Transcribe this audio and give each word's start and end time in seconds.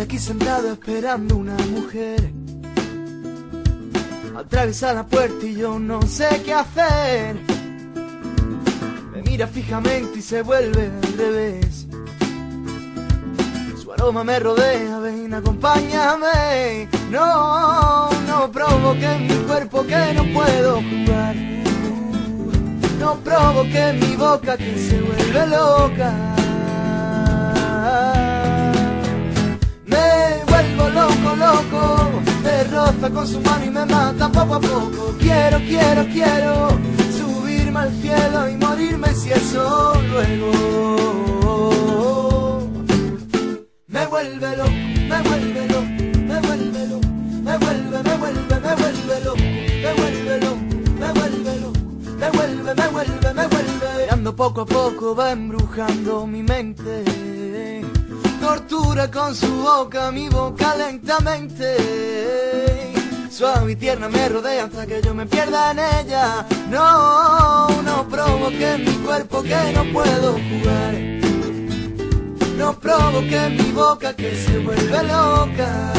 Aquí 0.00 0.16
sentado 0.16 0.72
esperando 0.72 1.36
una 1.36 1.56
mujer. 1.72 2.32
Atraviesa 4.36 4.94
la 4.94 5.04
puerta 5.04 5.44
y 5.44 5.56
yo 5.56 5.78
no 5.78 6.00
sé 6.02 6.28
qué 6.44 6.54
hacer. 6.54 7.36
Me 9.12 9.22
mira 9.22 9.48
fijamente 9.48 10.20
y 10.20 10.22
se 10.22 10.42
vuelve 10.42 10.86
al 10.86 11.18
revés. 11.18 11.86
Su 13.82 13.92
aroma 13.92 14.22
me 14.22 14.38
rodea, 14.38 14.98
ven, 15.00 15.34
acompáñame. 15.34 16.88
No, 17.10 18.08
no 18.28 18.52
provoque 18.52 19.18
mi 19.18 19.34
cuerpo 19.46 19.84
que 19.84 20.14
no 20.14 20.24
puedo 20.32 20.76
jugar. 20.76 21.34
No 23.00 23.16
provoque 23.16 23.92
mi 24.00 24.16
boca 24.16 24.56
que 24.56 24.78
se 24.78 25.00
vuelve 25.00 25.46
loca. 25.48 26.47
Con 33.14 33.26
su 33.26 33.40
mano 33.40 33.64
y 33.64 33.70
me 33.70 33.86
mata 33.86 34.28
poco 34.30 34.54
a 34.54 34.60
poco. 34.60 35.14
Quiero, 35.18 35.58
quiero, 35.60 36.04
quiero 36.12 36.68
subirme 37.16 37.80
al 37.80 37.92
cielo 38.00 38.48
y 38.50 38.56
morirme 38.56 39.14
si 39.14 39.30
eso 39.32 39.94
luego. 40.10 40.52
Me 43.86 44.06
vuelve 44.06 44.56
loco, 44.56 44.70
me 44.70 45.22
vuelve 45.22 45.68
loco, 45.68 45.86
me 46.28 46.40
vuelve 46.40 46.86
loco, 46.86 47.08
me 47.42 47.58
vuelve, 47.58 48.02
me 48.02 48.16
vuelve, 48.18 48.60
me 48.60 48.74
vuelve 48.76 49.38
me 49.80 49.94
vuelve 49.94 50.40
loco, 50.40 50.56
me 51.00 51.12
vuelve 51.12 51.60
loco, 51.60 51.78
me 52.18 52.30
vuelve, 52.30 52.74
me 52.74 52.88
vuelve, 52.88 53.34
me 53.34 53.46
vuelve. 53.48 54.10
Ando 54.10 54.36
poco 54.36 54.60
a 54.60 54.66
poco 54.66 55.14
va 55.14 55.32
embrujando 55.32 56.26
mi 56.26 56.42
mente. 56.42 57.04
Tortura 58.40 59.10
con 59.10 59.34
su 59.34 59.50
boca 59.62 60.12
mi 60.12 60.28
boca 60.28 60.74
lentamente. 60.76 62.67
Suave 63.30 63.72
y 63.72 63.76
tierna 63.76 64.08
me 64.08 64.28
rodea 64.28 64.64
hasta 64.64 64.86
que 64.86 65.00
yo 65.02 65.14
me 65.14 65.26
pierda 65.26 65.70
en 65.70 65.78
ella. 65.78 66.46
No, 66.70 67.68
no 67.82 68.08
provoque 68.08 68.78
mi 68.78 68.92
cuerpo 69.04 69.42
que 69.42 69.72
no 69.74 69.84
puedo 69.92 70.32
jugar. 70.32 70.94
No 72.56 72.78
provoque 72.78 73.48
mi 73.50 73.70
boca 73.72 74.14
que 74.14 74.34
se 74.34 74.58
vuelve 74.58 75.02
loca. 75.04 75.92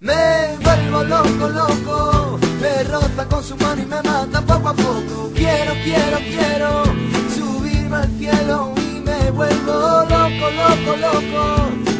Me 0.00 0.56
vuelvo 0.62 1.04
loco, 1.04 1.48
loco. 1.48 2.38
Me 2.60 2.84
roza 2.84 3.24
con 3.26 3.42
su 3.42 3.56
mano 3.56 3.82
y 3.82 3.86
me 3.86 4.02
mata 4.02 4.42
poco 4.42 4.68
a 4.68 4.74
poco. 4.74 5.30
Quiero, 5.34 5.72
quiero, 5.84 6.18
quiero 6.18 6.84
subirme 7.34 7.96
al 7.96 8.10
cielo 8.18 8.74
y 8.76 9.00
me 9.00 9.30
vuelvo 9.30 9.72
loco, 9.72 10.50
loco, 10.50 10.96
loco. 10.96 11.95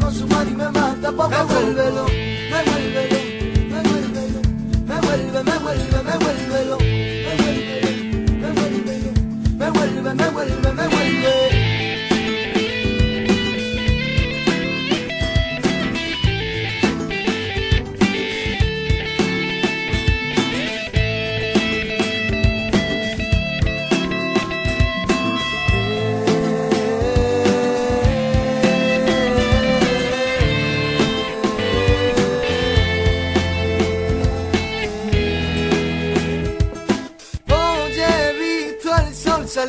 Con 0.00 0.14
su 0.14 0.26
mano 0.26 0.50
y 0.50 0.54
me 0.54 0.68
mata 0.70 1.12
poco. 1.12 1.28
Me 1.28 1.42
vuelve 1.44 1.90
loco, 1.92 2.10
me 2.10 2.62
vuelve 2.70 3.32
me 3.68 5.00
vuelve. 5.00 5.42
Me 5.42 5.58
vuelve, 5.58 6.02
me 6.02 6.18
vuelve, 6.18 7.01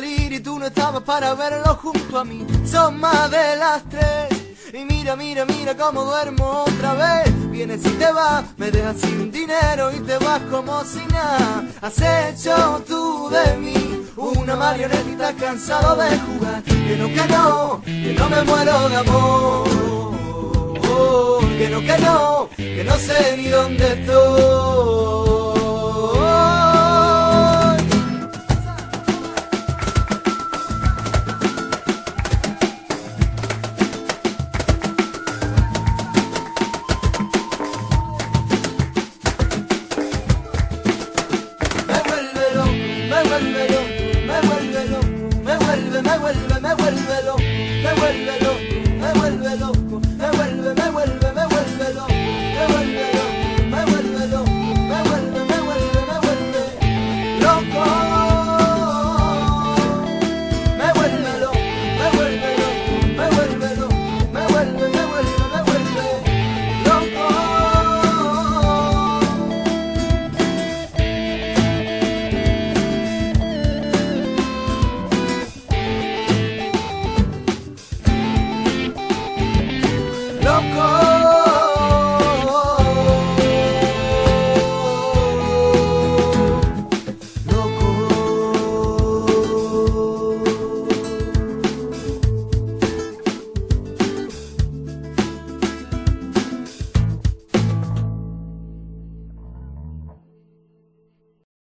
y 0.02 0.40
tú 0.40 0.58
no 0.58 0.66
estabas 0.66 1.02
para 1.04 1.34
verlo 1.34 1.78
junto 1.80 2.18
a 2.18 2.24
mí. 2.24 2.44
Son 2.66 2.98
más 2.98 3.30
de 3.30 3.56
las 3.56 3.88
tres. 3.88 4.56
Y 4.72 4.84
mira, 4.84 5.14
mira, 5.14 5.44
mira 5.44 5.76
cómo 5.76 6.04
duermo 6.04 6.64
otra 6.66 6.94
vez. 6.94 7.50
Vienes 7.50 7.84
y 7.84 7.90
te 7.90 8.10
vas, 8.10 8.44
me 8.56 8.72
dejas 8.72 8.96
sin 9.00 9.30
dinero 9.30 9.92
y 9.92 10.00
te 10.00 10.18
vas 10.18 10.40
como 10.50 10.82
si 10.84 10.98
nada. 11.12 11.64
Has 11.80 12.00
hecho 12.00 12.82
tú 12.88 13.30
de 13.30 13.56
mí 13.56 14.06
una 14.16 14.56
marionetita 14.56 15.32
cansado 15.34 15.94
de 15.94 16.18
jugar. 16.18 16.62
Que 16.64 16.96
no, 16.96 17.06
que 17.06 17.28
no, 17.28 17.82
que 17.84 18.14
no 18.18 18.28
me 18.28 18.42
muero 18.42 18.88
de 18.88 18.96
amor. 18.96 19.68
Que 21.56 21.68
no, 21.70 21.80
que 21.80 21.98
no, 21.98 22.48
que 22.56 22.84
no 22.84 22.96
sé 22.96 23.36
ni 23.36 23.48
dónde 23.48 23.92
estoy. 23.92 24.83